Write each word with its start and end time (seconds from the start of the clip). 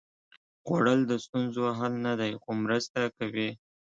خوړل 0.65 0.99
د 1.09 1.13
ستونزو 1.25 1.63
حل 1.77 1.93
نه 2.05 2.13
دی، 2.19 2.31
خو 2.41 2.49
مرسته 2.63 2.99
کوي 3.17 3.49